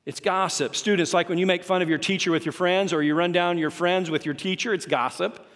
[0.04, 0.74] it's gossip.
[0.74, 3.32] Students, like when you make fun of your teacher with your friends or you run
[3.32, 5.46] down your friends with your teacher, it's gossip.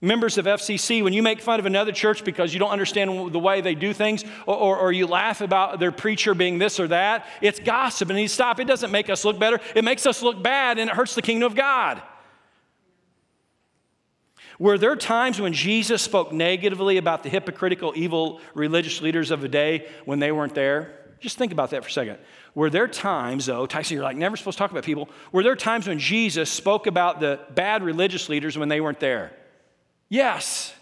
[0.00, 3.38] Members of FCC, when you make fun of another church because you don't understand the
[3.38, 6.88] way they do things, or, or, or, you laugh about their preacher being this or
[6.88, 8.60] that, it's gossip and you stop.
[8.60, 11.22] It doesn't make us look better, it makes us look bad and it hurts the
[11.22, 12.02] kingdom of God.
[14.58, 19.48] Were there times when Jesus spoke negatively about the hypocritical, evil religious leaders of the
[19.48, 20.92] day when they weren't there?
[21.20, 22.18] Just think about that for a second.
[22.54, 25.08] Were there times, though, Tyson, you're like never supposed to talk about people.
[25.32, 29.32] Were there times when Jesus spoke about the bad religious leaders when they weren't there?
[30.08, 30.74] Yes.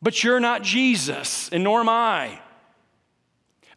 [0.00, 2.40] But you're not Jesus, and nor am I.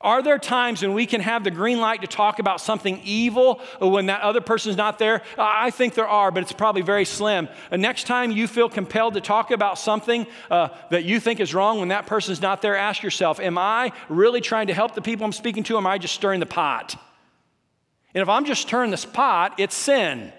[0.04, 3.62] Are there times when we can have the green light to talk about something evil
[3.80, 5.22] when that other person's not there?
[5.38, 7.50] I think there are, but it's probably very slim.
[7.70, 11.54] And next time you feel compelled to talk about something uh, that you think is
[11.54, 15.02] wrong when that person's not there, ask yourself Am I really trying to help the
[15.02, 16.96] people I'm speaking to, am I just stirring the pot?
[18.14, 20.34] And if I'm just stirring this pot, it's sin.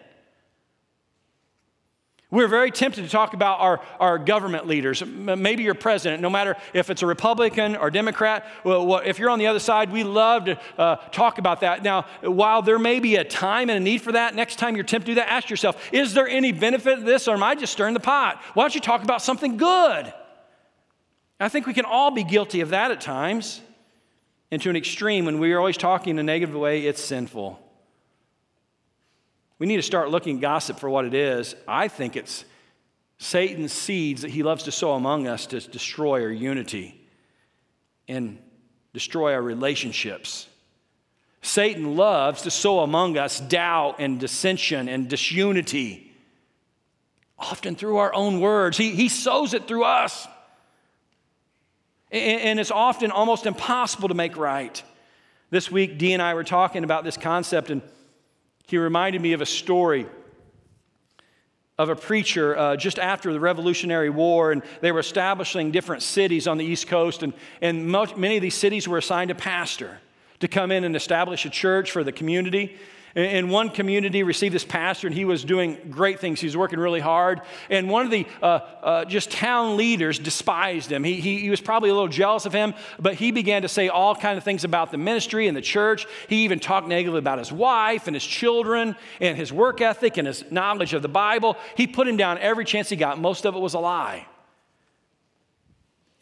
[2.32, 6.56] We're very tempted to talk about our, our government leaders, maybe your president, no matter
[6.72, 8.46] if it's a Republican or Democrat.
[8.64, 11.82] Well, if you're on the other side, we love to uh, talk about that.
[11.82, 14.84] Now, while there may be a time and a need for that, next time you're
[14.84, 17.54] tempted to do that, ask yourself is there any benefit to this or am I
[17.54, 18.40] just stirring the pot?
[18.54, 20.10] Why don't you talk about something good?
[21.38, 23.60] I think we can all be guilty of that at times.
[24.50, 27.61] And to an extreme, when we are always talking in a negative way, it's sinful.
[29.62, 31.54] We need to start looking gossip for what it is.
[31.68, 32.44] I think it's
[33.18, 37.00] Satan's seeds that he loves to sow among us to destroy our unity
[38.08, 38.40] and
[38.92, 40.48] destroy our relationships.
[41.42, 46.12] Satan loves to sow among us doubt and dissension and disunity,
[47.38, 48.76] often through our own words.
[48.76, 50.26] He, he sows it through us.
[52.10, 54.82] And, and it's often almost impossible to make right.
[55.50, 57.80] This week, Dee and I were talking about this concept, and
[58.66, 60.06] he reminded me of a story
[61.78, 66.46] of a preacher uh, just after the Revolutionary War, and they were establishing different cities
[66.46, 69.98] on the East Coast, and, and many of these cities were assigned a pastor
[70.40, 72.76] to come in and establish a church for the community.
[73.14, 76.40] In one community, received this pastor, and he was doing great things.
[76.40, 77.42] He was working really hard.
[77.68, 78.46] And one of the uh,
[78.82, 81.04] uh, just town leaders despised him.
[81.04, 83.88] He, he, he, was probably a little jealous of him, but he began to say
[83.88, 86.06] all kind of things about the ministry and the church.
[86.26, 90.26] He even talked negatively about his wife and his children and his work ethic and
[90.26, 91.58] his knowledge of the Bible.
[91.76, 93.20] He put him down every chance he got.
[93.20, 94.26] Most of it was a lie.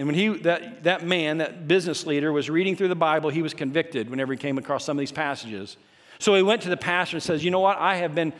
[0.00, 3.42] And when he, that, that man, that business leader, was reading through the Bible, he
[3.42, 5.76] was convicted whenever he came across some of these passages.
[6.20, 7.78] So he went to the pastor and says, You know what?
[7.78, 8.32] I have been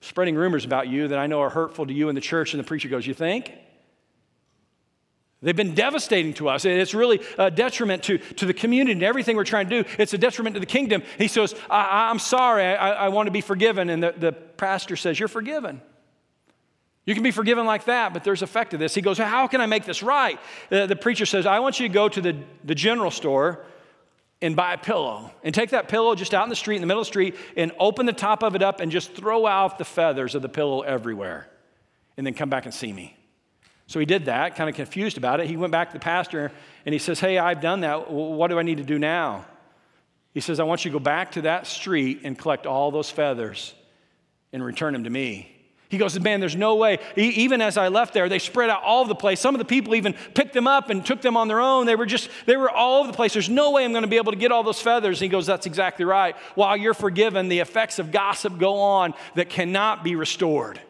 [0.00, 2.54] spreading rumors about you that I know are hurtful to you and the church.
[2.54, 3.52] And the preacher goes, You think?
[5.42, 6.64] They've been devastating to us.
[6.64, 9.88] It's really a detriment to, to the community and everything we're trying to do.
[9.98, 11.02] It's a detriment to the kingdom.
[11.16, 13.88] He says, I, am sorry, I, I, want to be forgiven.
[13.88, 15.80] And the, the pastor says, You're forgiven.
[17.06, 18.94] You can be forgiven like that, but there's effect to this.
[18.94, 20.38] He goes, How can I make this right?
[20.68, 23.64] The, the preacher says, I want you to go to the, the general store
[24.42, 26.86] and buy a pillow and take that pillow just out in the street, in the
[26.86, 29.78] middle of the street, and open the top of it up and just throw out
[29.78, 31.48] the feathers of the pillow everywhere.
[32.16, 33.16] And then come back and see me.
[33.86, 35.48] So he did that, kind of confused about it.
[35.48, 36.52] He went back to the pastor
[36.86, 38.10] and he says, Hey, I've done that.
[38.10, 39.46] What do I need to do now?
[40.32, 43.10] He says, I want you to go back to that street and collect all those
[43.10, 43.74] feathers
[44.52, 45.59] and return them to me.
[45.90, 46.98] He goes, Man, there's no way.
[47.16, 49.40] Even as I left there, they spread out all over the place.
[49.40, 51.84] Some of the people even picked them up and took them on their own.
[51.84, 53.32] They were just, they were all over the place.
[53.32, 55.20] There's no way I'm going to be able to get all those feathers.
[55.20, 56.36] And he goes, That's exactly right.
[56.54, 60.80] While you're forgiven, the effects of gossip go on that cannot be restored.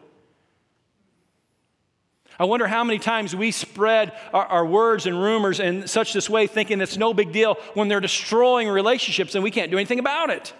[2.39, 6.29] I wonder how many times we spread our, our, words and rumors in such this
[6.29, 9.99] way, thinking it's no big deal when they're destroying relationships and we can't do anything
[9.99, 10.53] about it.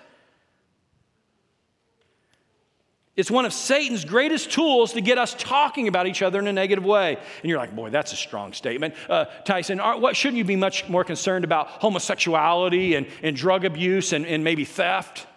[3.18, 6.54] It's one of Satan's greatest tools to get us talking about each other in a
[6.54, 7.18] negative way.
[7.42, 8.94] And you're like, boy, that's a strong statement.
[9.10, 13.66] Uh, Tyson, are, what, shouldn't you be much more concerned about homosexuality and, and drug
[13.66, 15.28] abuse and, and maybe theft?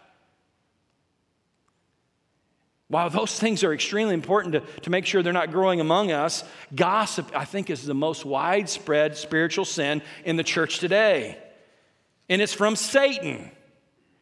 [2.88, 6.44] While those things are extremely important to, to make sure they're not growing among us,
[6.76, 11.38] gossip, I think, is the most widespread spiritual sin in the church today.
[12.28, 13.50] And it's from Satan.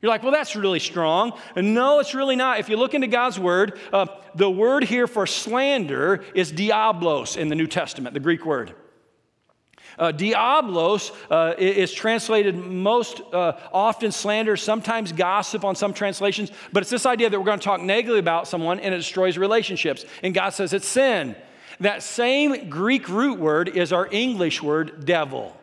[0.02, 1.38] You're like, well, that's really strong.
[1.54, 2.58] And no, it's really not.
[2.58, 7.48] If you look into God's word, uh, the word here for slander is diablos in
[7.48, 8.74] the New Testament, the Greek word.
[9.96, 16.82] Uh, diablos uh, is translated most uh, often slander, sometimes gossip on some translations, but
[16.82, 20.04] it's this idea that we're going to talk negatively about someone and it destroys relationships.
[20.22, 21.36] And God says it's sin.
[21.78, 25.56] That same Greek root word is our English word devil.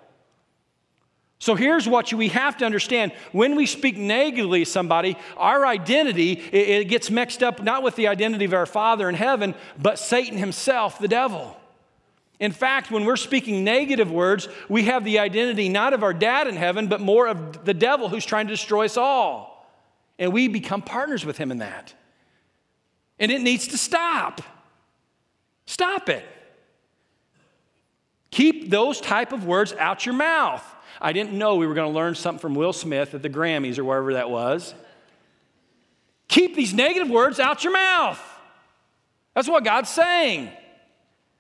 [1.40, 3.14] So here's what we have to understand.
[3.32, 8.10] When we speak negatively to somebody, our identity, it gets mixed up not with the
[8.10, 11.56] identity of our Father in heaven, but Satan himself, the devil.
[12.42, 16.48] In fact, when we're speaking negative words, we have the identity not of our dad
[16.48, 19.66] in heaven, but more of the devil who's trying to destroy us all.
[20.18, 21.94] And we become partners with him in that.
[23.18, 24.42] And it needs to stop.
[25.66, 26.26] Stop it.
[28.32, 30.64] Keep those type of words out your mouth.
[31.02, 33.78] I didn't know we were going to learn something from Will Smith at the Grammys
[33.78, 34.74] or wherever that was.
[36.28, 38.22] Keep these negative words out your mouth.
[39.34, 40.52] That's what God's saying.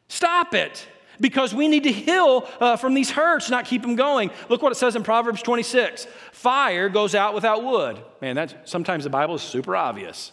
[0.07, 0.87] Stop it
[1.19, 4.31] because we need to heal uh, from these hurts, not keep them going.
[4.49, 7.99] Look what it says in Proverbs 26 fire goes out without wood.
[8.21, 10.31] Man, that, sometimes the Bible is super obvious.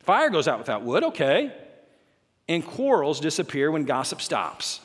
[0.00, 1.52] Fire goes out without wood, okay.
[2.48, 4.80] And quarrels disappear when gossip stops.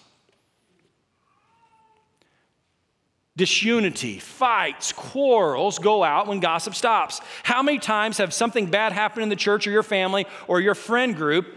[3.37, 7.21] Disunity, fights, quarrels go out when gossip stops.
[7.43, 10.75] How many times have something bad happened in the church or your family or your
[10.75, 11.47] friend group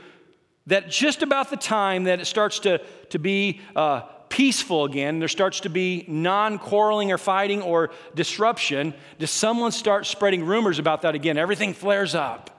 [0.67, 2.79] that just about the time that it starts to,
[3.11, 8.95] to be uh, peaceful again, there starts to be non quarreling or fighting or disruption,
[9.19, 11.39] does someone start spreading rumors about that again?
[11.39, 12.51] Everything flares up.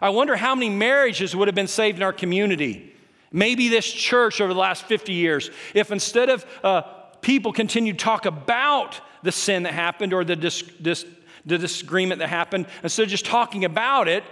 [0.00, 2.94] I wonder how many marriages would have been saved in our community.
[3.32, 6.82] Maybe this church over the last 50 years, if instead of uh,
[7.22, 11.06] people continue to talk about the sin that happened or the, dis- dis-
[11.44, 14.24] the disagreement that happened, instead of just talking about it,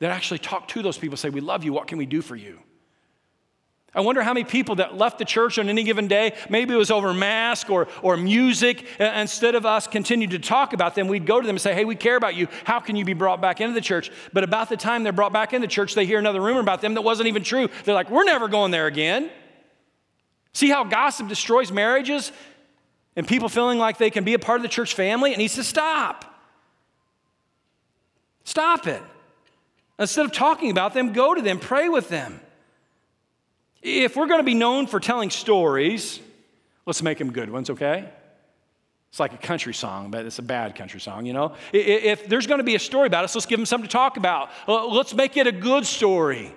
[0.00, 2.36] that actually talk to those people, say, We love you, what can we do for
[2.36, 2.58] you?
[3.96, 6.76] I wonder how many people that left the church on any given day, maybe it
[6.76, 11.06] was over mask or, or music, uh, instead of us continue to talk about them,
[11.06, 12.48] we'd go to them and say, Hey, we care about you.
[12.64, 14.10] How can you be brought back into the church?
[14.32, 16.80] But about the time they're brought back into the church, they hear another rumor about
[16.80, 17.68] them that wasn't even true.
[17.84, 19.30] They're like, We're never going there again.
[20.54, 22.32] See how gossip destroys marriages
[23.16, 25.32] and people feeling like they can be a part of the church family?
[25.32, 26.24] It needs to stop.
[28.44, 29.02] Stop it.
[29.98, 32.40] Instead of talking about them, go to them, pray with them.
[33.82, 36.18] If we're going to be known for telling stories,
[36.86, 38.08] let's make them good ones, okay?
[39.10, 41.54] It's like a country song, but it's a bad country song, you know?
[41.72, 44.16] If there's going to be a story about us, let's give them something to talk
[44.16, 44.50] about.
[44.66, 46.52] Let's make it a good story.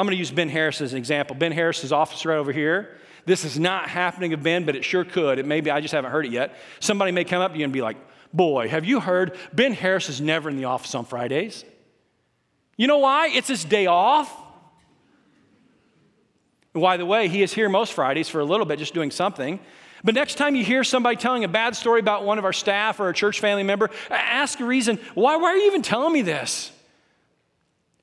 [0.00, 1.36] I'm going to use Ben Harris as an example.
[1.36, 2.96] Ben Harris's office right over here.
[3.26, 5.38] This is not happening of Ben, but it sure could.
[5.38, 6.56] It maybe I just haven't heard it yet.
[6.78, 7.98] Somebody may come up to you and be like,
[8.32, 11.66] "Boy, have you heard Ben Harris is never in the office on Fridays?"
[12.78, 13.28] You know why?
[13.28, 14.34] It's his day off.
[16.72, 19.60] By the way, he is here most Fridays for a little bit, just doing something.
[20.02, 23.00] But next time you hear somebody telling a bad story about one of our staff
[23.00, 26.22] or a church family member, ask a reason why, why are you even telling me
[26.22, 26.72] this?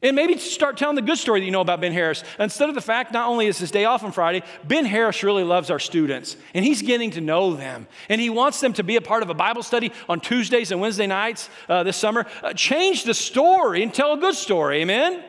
[0.03, 2.23] And maybe start telling the good story that you know about Ben Harris.
[2.39, 5.43] Instead of the fact, not only is his day off on Friday, Ben Harris really
[5.43, 7.87] loves our students and he's getting to know them.
[8.07, 10.79] And he wants them to be a part of a Bible study on Tuesdays and
[10.79, 12.27] Wednesday nights uh, this summer.
[12.43, 14.81] Uh, change the story and tell a good story.
[14.81, 15.23] Amen?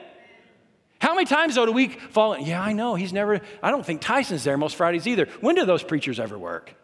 [1.00, 2.38] How many times, though, do we fall?
[2.38, 2.94] Yeah, I know.
[2.94, 5.26] He's never, I don't think Tyson's there most Fridays either.
[5.40, 6.74] When do those preachers ever work?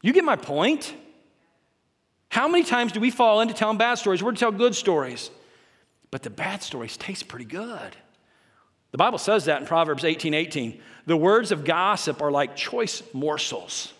[0.00, 0.94] You get my point?
[2.30, 4.22] How many times do we fall into telling bad stories?
[4.22, 5.30] We're to tell good stories.
[6.10, 7.96] But the bad stories taste pretty good.
[8.92, 10.80] The Bible says that in Proverbs 18 18.
[11.06, 13.92] The words of gossip are like choice morsels,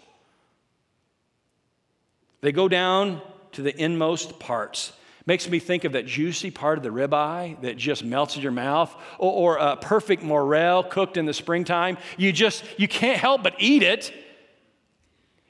[2.40, 3.20] they go down
[3.52, 4.92] to the inmost parts.
[5.26, 8.52] Makes me think of that juicy part of the ribeye that just melts in your
[8.52, 11.98] mouth, or, or a perfect morel cooked in the springtime.
[12.16, 14.12] You just, you can't help but eat it.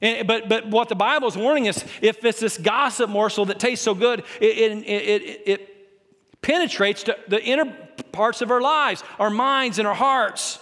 [0.01, 3.59] And, but, but what the Bible is warning us if it's this gossip morsel that
[3.59, 7.67] tastes so good, it, it, it, it penetrates the inner
[8.13, 10.59] parts of our lives, our minds, and our hearts.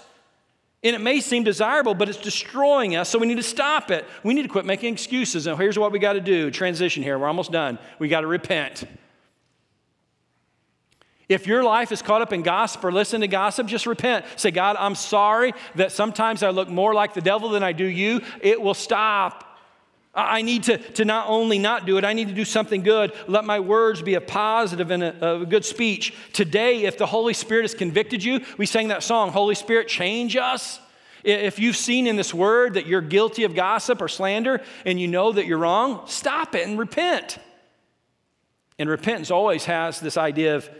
[0.82, 4.05] And it may seem desirable, but it's destroying us, so we need to stop it.
[4.22, 5.47] We need to quit making excuses.
[5.47, 7.18] And here's what we got to do transition here.
[7.18, 7.78] We're almost done.
[7.99, 8.84] We got to repent.
[11.29, 14.24] If your life is caught up in gossip or listen to gossip, just repent.
[14.37, 17.85] Say, God, I'm sorry that sometimes I look more like the devil than I do
[17.85, 18.22] you.
[18.41, 19.45] It will stop.
[20.14, 23.12] I need to, to not only not do it, I need to do something good.
[23.29, 26.14] Let my words be a positive and a, a good speech.
[26.33, 30.35] Today, if the Holy Spirit has convicted you, we sang that song, Holy Spirit, change
[30.35, 30.81] us.
[31.24, 35.09] If you've seen in this word that you're guilty of gossip or slander and you
[35.09, 37.39] know that you're wrong, stop it and repent.
[38.79, 40.70] And repentance always has this idea of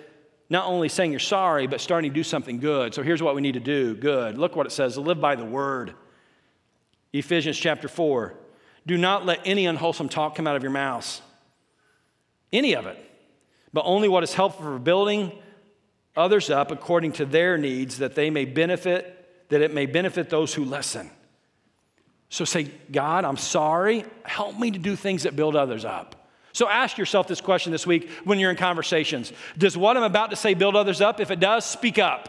[0.51, 2.95] not only saying you're sorry, but starting to do something good.
[2.95, 4.39] So here's what we need to do good.
[4.39, 5.95] Look what it says live by the word.
[7.13, 8.35] Ephesians chapter 4.
[8.87, 11.21] Do not let any unwholesome talk come out of your mouths,
[12.53, 12.99] any of it,
[13.73, 15.33] but only what is helpful for building
[16.17, 20.55] others up according to their needs, that they may benefit, that it may benefit those
[20.55, 21.11] who listen.
[22.31, 24.05] So say, God, I'm sorry.
[24.25, 26.18] Help me to do things that build others up.
[26.53, 30.31] So ask yourself this question this week when you're in conversations Does what I'm about
[30.31, 31.21] to say build others up?
[31.21, 32.29] If it does, speak up.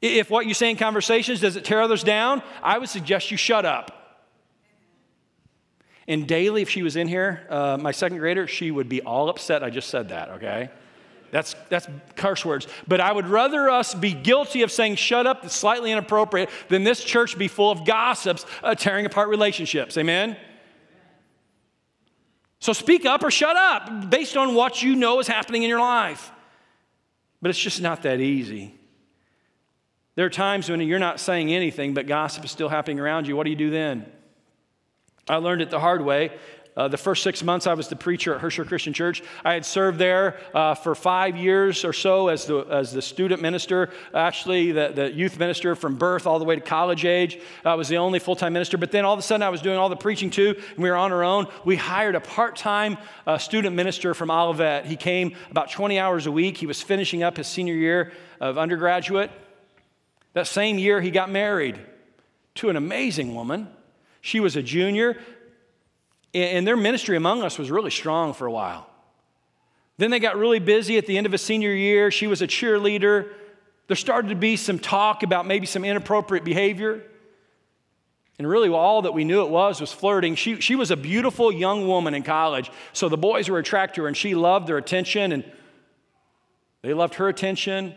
[0.00, 3.36] If what you say in conversations does it tear others down, I would suggest you
[3.36, 3.98] shut up.
[6.08, 9.28] And daily, if she was in here, uh, my second grader, she would be all
[9.28, 10.68] upset I just said that, okay?
[11.30, 11.86] That's, that's
[12.16, 12.66] curse words.
[12.86, 16.82] But I would rather us be guilty of saying shut up that's slightly inappropriate than
[16.82, 19.96] this church be full of gossips uh, tearing apart relationships.
[19.96, 20.36] Amen?
[22.62, 25.80] So speak up or shut up based on what you know is happening in your
[25.80, 26.30] life.
[27.40, 28.72] But it's just not that easy.
[30.14, 33.34] There are times when you're not saying anything, but gossip is still happening around you.
[33.34, 34.06] What do you do then?
[35.28, 36.30] I learned it the hard way
[36.74, 39.22] uh, the first six months I was the preacher at Herscher Christian Church.
[39.44, 43.42] I had served there uh, for five years or so as the, as the student
[43.42, 47.38] minister, actually, the, the youth minister from birth all the way to college age.
[47.62, 48.78] I was the only full time minister.
[48.78, 50.88] But then all of a sudden I was doing all the preaching too, and we
[50.88, 51.46] were on our own.
[51.66, 52.96] We hired a part time
[53.26, 54.86] uh, student minister from Olivet.
[54.86, 56.56] He came about 20 hours a week.
[56.56, 59.30] He was finishing up his senior year of undergraduate.
[60.32, 61.78] That same year, he got married
[62.54, 63.68] to an amazing woman.
[64.22, 65.18] She was a junior.
[66.34, 68.88] And their ministry among us was really strong for a while.
[69.98, 72.10] Then they got really busy at the end of a senior year.
[72.10, 73.28] She was a cheerleader.
[73.88, 77.02] There started to be some talk about maybe some inappropriate behavior.
[78.38, 80.34] And really, all that we knew it was was flirting.
[80.34, 84.02] She, she was a beautiful young woman in college, so the boys were attracted to
[84.02, 85.44] her, and she loved their attention, and
[86.80, 87.94] they loved her attention.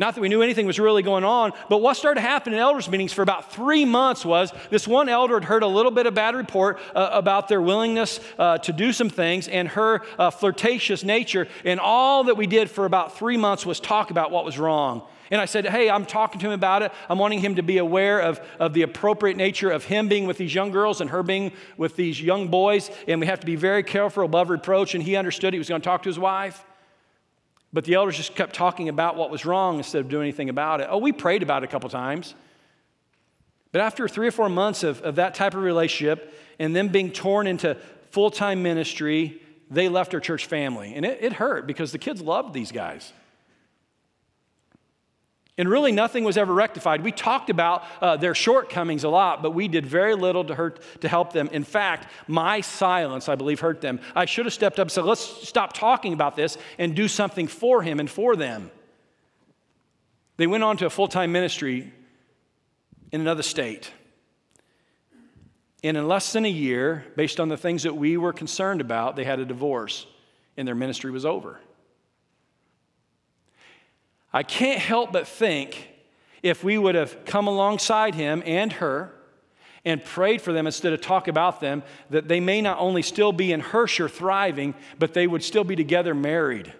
[0.00, 2.88] Not that we knew anything was really going on, but what started happening in elders'
[2.88, 6.14] meetings for about three months was this one elder had heard a little bit of
[6.14, 11.04] bad report uh, about their willingness uh, to do some things and her uh, flirtatious
[11.04, 11.48] nature.
[11.66, 15.02] And all that we did for about three months was talk about what was wrong.
[15.30, 16.92] And I said, Hey, I'm talking to him about it.
[17.10, 20.38] I'm wanting him to be aware of, of the appropriate nature of him being with
[20.38, 22.90] these young girls and her being with these young boys.
[23.06, 24.94] And we have to be very careful above reproach.
[24.94, 26.64] And he understood he was going to talk to his wife.
[27.72, 30.80] But the elders just kept talking about what was wrong instead of doing anything about
[30.80, 30.88] it.
[30.90, 32.34] Oh, we prayed about it a couple times.
[33.72, 37.12] But after three or four months of, of that type of relationship and them being
[37.12, 37.76] torn into
[38.10, 39.40] full time ministry,
[39.70, 40.94] they left our church family.
[40.94, 43.12] And it, it hurt because the kids loved these guys.
[45.60, 47.02] And really, nothing was ever rectified.
[47.02, 50.80] We talked about uh, their shortcomings a lot, but we did very little to, hurt,
[51.02, 51.50] to help them.
[51.52, 54.00] In fact, my silence, I believe, hurt them.
[54.16, 57.46] I should have stepped up and said, let's stop talking about this and do something
[57.46, 58.70] for him and for them.
[60.38, 61.92] They went on to a full time ministry,
[63.12, 63.92] in another state.
[65.84, 69.14] And in less than a year, based on the things that we were concerned about,
[69.14, 70.06] they had a divorce
[70.56, 71.60] and their ministry was over.
[74.32, 75.88] I can't help but think
[76.42, 79.12] if we would have come alongside him and her
[79.84, 83.32] and prayed for them instead of talk about them, that they may not only still
[83.32, 86.72] be in Herscher thriving, but they would still be together married.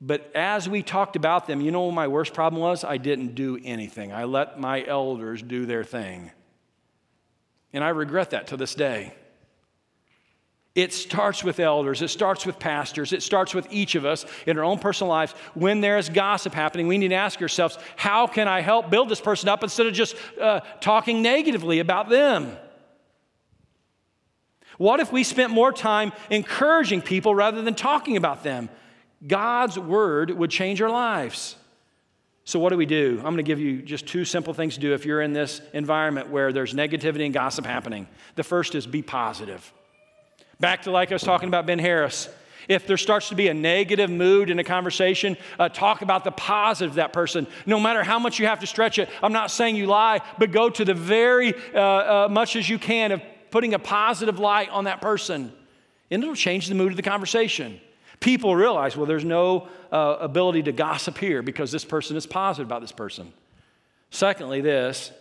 [0.00, 2.84] But as we talked about them, you know what my worst problem was?
[2.84, 4.12] I didn't do anything.
[4.12, 6.30] I let my elders do their thing.
[7.72, 9.14] And I regret that to this day.
[10.76, 14.58] It starts with elders, it starts with pastors, it starts with each of us in
[14.58, 15.32] our own personal lives.
[15.54, 19.20] When there's gossip happening, we need to ask ourselves, how can I help build this
[19.20, 22.58] person up instead of just uh, talking negatively about them?
[24.76, 28.68] What if we spent more time encouraging people rather than talking about them?
[29.26, 31.56] God's word would change our lives.
[32.44, 33.14] So, what do we do?
[33.16, 35.62] I'm going to give you just two simple things to do if you're in this
[35.72, 38.06] environment where there's negativity and gossip happening.
[38.34, 39.72] The first is be positive.
[40.58, 42.28] Back to like I was talking about Ben Harris.
[42.68, 46.32] If there starts to be a negative mood in a conversation, uh, talk about the
[46.32, 47.46] positive of that person.
[47.64, 50.50] No matter how much you have to stretch it, I'm not saying you lie, but
[50.50, 54.70] go to the very uh, uh, much as you can of putting a positive light
[54.70, 55.52] on that person.
[56.10, 57.80] And it'll change the mood of the conversation.
[58.18, 62.66] People realize, well, there's no uh, ability to gossip here because this person is positive
[62.66, 63.32] about this person.
[64.10, 65.12] Secondly, this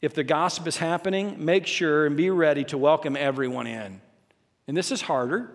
[0.00, 4.00] if the gossip is happening, make sure and be ready to welcome everyone in.
[4.70, 5.50] And this is harder.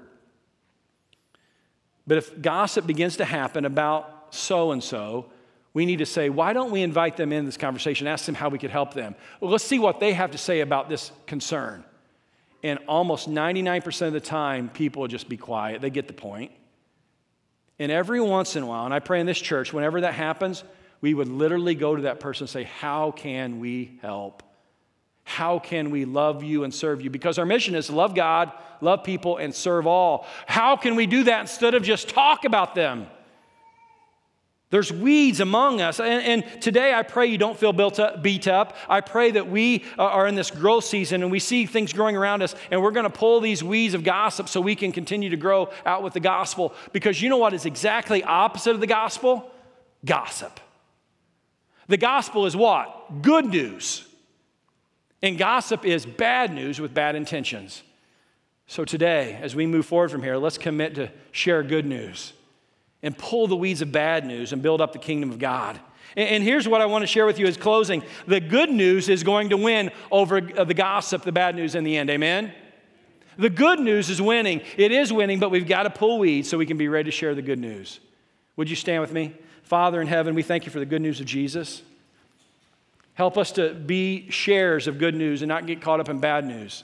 [2.05, 5.28] But if gossip begins to happen about so and so,
[5.74, 8.49] we need to say, why don't we invite them in this conversation, ask them how
[8.49, 9.16] we could help them?
[9.39, 11.86] Well, let's see what they have to say about this concern.
[12.61, 15.80] And almost 99% of the time, people will just be quiet.
[15.80, 16.51] They get the point.
[17.80, 20.61] And every once in a while, and I pray in this church, whenever that happens,
[20.99, 24.43] we would literally go to that person and say, How can we help?
[25.26, 27.09] How can we love you and serve you?
[27.09, 30.26] Because our mission is to love God, love people, and serve all.
[30.45, 33.07] How can we do that instead of just talk about them?
[34.69, 35.99] There's weeds among us.
[35.99, 38.76] And, and, today I pray you don't feel built up, beat up.
[38.88, 42.41] I pray that we are in this growth season and we see things growing around
[42.41, 45.38] us and we're going to pull these weeds of gossip so we can continue to
[45.38, 46.73] grow out with the gospel.
[46.93, 49.51] Because you know what is exactly opposite of the gospel?
[50.03, 50.59] Gossip.
[51.88, 53.21] The gospel is what?
[53.21, 54.05] Good news.
[55.26, 57.82] And gossip is bad news with bad intentions.
[58.67, 62.34] So today, as we move forward from here, let's commit to share good news
[63.01, 65.80] and pull the weeds of bad news and build up the kingdom of God.
[66.15, 69.23] And here's what I want to share with you as closing the good news is
[69.23, 72.11] going to win over uh, the gossip, the bad news in the end.
[72.11, 72.53] Amen?
[73.36, 74.61] The good news is winning.
[74.78, 77.11] It is winning, but we've got to pull weeds so we can be ready to
[77.11, 77.99] share the good news.
[78.57, 79.34] Would you stand with me?
[79.63, 81.82] Father in heaven, we thank you for the good news of Jesus.
[83.16, 86.45] Help us to be sharers of good news and not get caught up in bad
[86.45, 86.84] news.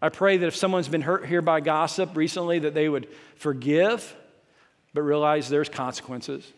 [0.00, 4.14] I pray that if someone's been hurt here by gossip recently, that they would forgive,
[4.94, 6.52] but realize there's consequences.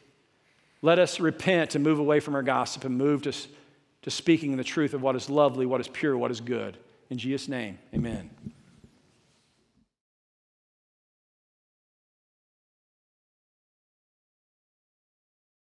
[0.82, 3.32] Let us repent and move away from our gossip and move to,
[4.02, 6.76] to speaking the truth of what is lovely, what is pure, what is good.
[7.10, 8.28] In Jesus' name, amen.